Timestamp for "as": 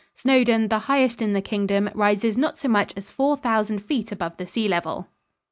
2.97-3.11